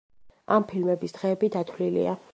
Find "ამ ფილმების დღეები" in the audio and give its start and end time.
0.55-1.53